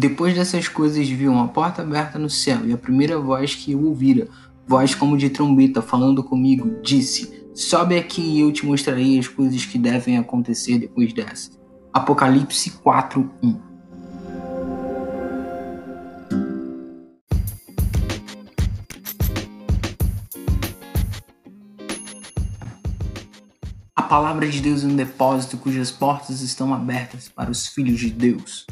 [0.00, 3.84] Depois dessas coisas vi uma porta aberta no céu, e a primeira voz que eu
[3.84, 4.28] ouvira,
[4.66, 9.66] voz como de trombeta falando comigo, disse: Sobe aqui e eu te mostrarei as coisas
[9.66, 11.50] que devem acontecer depois dessa.
[11.92, 13.60] Apocalipse 4:1
[23.94, 28.08] A palavra de Deus é um depósito cujas portas estão abertas para os filhos de
[28.08, 28.66] Deus.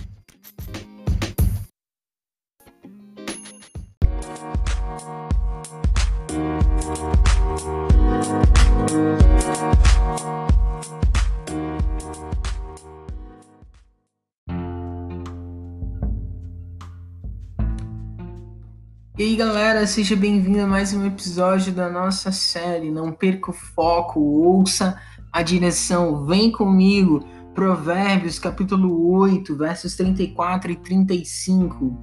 [19.19, 22.89] E aí galera, seja bem-vindo a mais um episódio da nossa série.
[22.89, 24.97] Não perca o foco, ouça
[25.33, 27.27] a direção, vem comigo.
[27.53, 31.99] Provérbios capítulo 8, versos 34 e 35.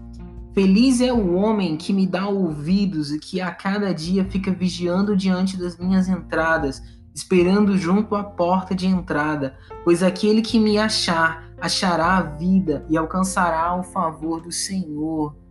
[0.53, 5.15] Feliz é o homem que me dá ouvidos e que a cada dia fica vigiando
[5.15, 6.81] diante das minhas entradas,
[7.15, 12.97] esperando junto à porta de entrada, pois aquele que me achar achará a vida e
[12.97, 15.44] alcançará o favor do Senhor.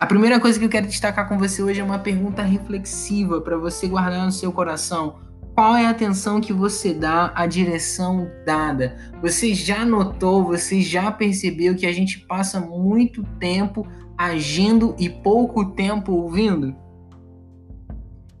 [0.00, 3.56] A primeira coisa que eu quero destacar com você hoje é uma pergunta reflexiva para
[3.56, 5.16] você guardar no seu coração.
[5.56, 8.96] Qual é a atenção que você dá à direção dada?
[9.20, 13.84] Você já notou, você já percebeu que a gente passa muito tempo
[14.16, 16.76] agindo e pouco tempo ouvindo?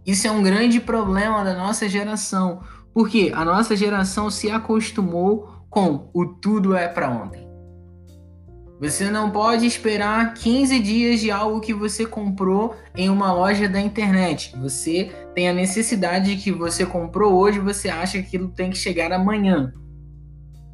[0.06, 2.60] Isso é um grande problema da nossa geração,
[2.94, 7.47] porque a nossa geração se acostumou com o tudo é para ontem.
[8.80, 13.80] Você não pode esperar 15 dias de algo que você comprou em uma loja da
[13.80, 14.54] internet.
[14.60, 18.78] Você tem a necessidade de que você comprou hoje, você acha que aquilo tem que
[18.78, 19.72] chegar amanhã.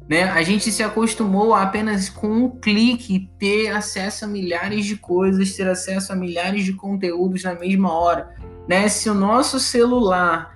[0.07, 0.23] Né?
[0.23, 5.55] A gente se acostumou a apenas com um clique ter acesso a milhares de coisas,
[5.55, 8.29] ter acesso a milhares de conteúdos na mesma hora.
[8.69, 8.87] Né?
[8.87, 10.54] Se o nosso celular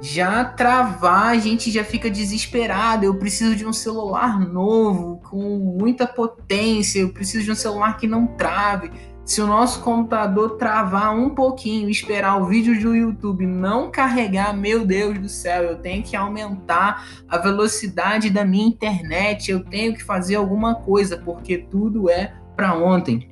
[0.00, 3.04] já travar, a gente já fica desesperado.
[3.04, 8.06] Eu preciso de um celular novo, com muita potência, eu preciso de um celular que
[8.06, 8.90] não trave.
[9.24, 14.84] Se o nosso computador travar um pouquinho, esperar o vídeo do YouTube não carregar, meu
[14.84, 20.02] Deus do céu, eu tenho que aumentar a velocidade da minha internet, eu tenho que
[20.02, 23.29] fazer alguma coisa, porque tudo é para ontem.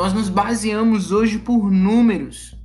[0.00, 2.56] Nós nos baseamos hoje por números.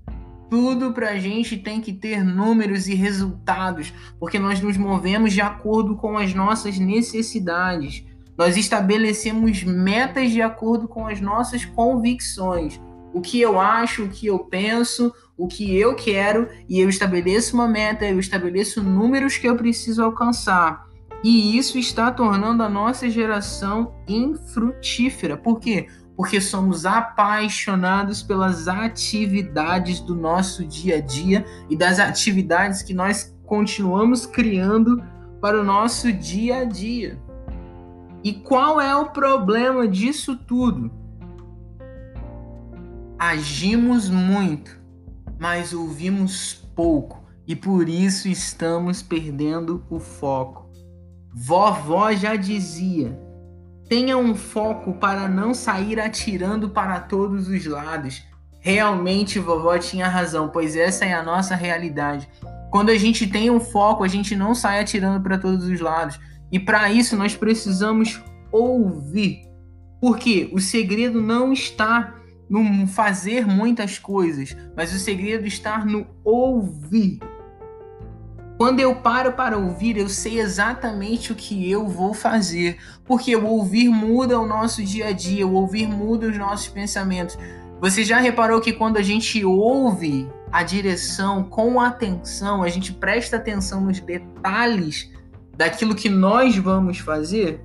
[0.50, 5.42] Tudo para a gente tem que ter números e resultados, porque nós nos movemos de
[5.42, 8.06] acordo com as nossas necessidades.
[8.38, 12.80] Nós estabelecemos metas de acordo com as nossas convicções.
[13.14, 17.54] O que eu acho, o que eu penso, o que eu quero, e eu estabeleço
[17.54, 20.88] uma meta, eu estabeleço números que eu preciso alcançar.
[21.22, 25.36] E isso está tornando a nossa geração infrutífera.
[25.36, 25.88] Por quê?
[26.16, 33.36] Porque somos apaixonados pelas atividades do nosso dia a dia e das atividades que nós
[33.46, 35.04] continuamos criando
[35.42, 37.20] para o nosso dia a dia.
[38.24, 40.92] E qual é o problema disso tudo?
[43.20, 44.80] Agimos muito,
[45.38, 50.70] mas ouvimos pouco e por isso estamos perdendo o foco.
[51.32, 53.20] Vovó já dizia:
[53.88, 58.24] Tenha um foco para não sair atirando para todos os lados.
[58.60, 62.28] Realmente, vovó tinha razão, pois essa é a nossa realidade.
[62.72, 66.20] Quando a gente tem um foco, a gente não sai atirando para todos os lados.
[66.52, 69.44] E para isso nós precisamos ouvir.
[70.02, 72.16] Porque o segredo não está
[72.50, 77.20] no fazer muitas coisas, mas o segredo está no ouvir.
[78.66, 83.46] Quando eu paro para ouvir, eu sei exatamente o que eu vou fazer, porque o
[83.46, 87.38] ouvir muda o nosso dia a dia, o ouvir muda os nossos pensamentos.
[87.80, 93.38] Você já reparou que quando a gente ouve a direção com atenção, a gente presta
[93.38, 95.12] atenção nos detalhes
[95.56, 97.64] daquilo que nós vamos fazer?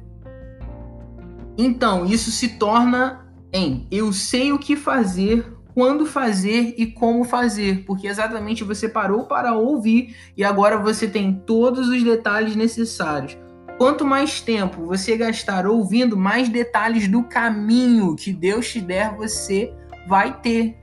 [1.56, 5.50] Então, isso se torna em eu sei o que fazer
[5.80, 11.32] quando fazer e como fazer, porque exatamente você parou para ouvir e agora você tem
[11.32, 13.38] todos os detalhes necessários.
[13.78, 19.72] Quanto mais tempo você gastar ouvindo, mais detalhes do caminho que Deus te der você
[20.06, 20.76] vai ter.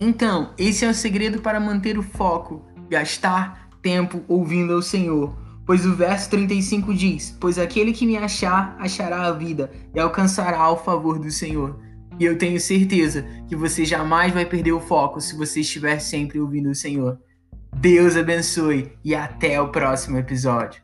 [0.00, 5.49] Então, esse é o segredo para manter o foco: gastar tempo ouvindo ao Senhor.
[5.70, 10.68] Pois o verso 35 diz: Pois aquele que me achar, achará a vida e alcançará
[10.68, 11.78] o favor do Senhor.
[12.18, 16.40] E eu tenho certeza que você jamais vai perder o foco se você estiver sempre
[16.40, 17.20] ouvindo o Senhor.
[17.76, 20.82] Deus abençoe e até o próximo episódio.